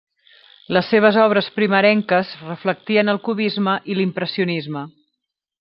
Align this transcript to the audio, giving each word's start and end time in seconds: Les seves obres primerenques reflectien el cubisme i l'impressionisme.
Les 0.77 0.87
seves 0.93 1.19
obres 1.23 1.49
primerenques 1.57 2.33
reflectien 2.47 3.15
el 3.15 3.23
cubisme 3.29 3.79
i 3.93 3.99
l'impressionisme. 4.01 4.87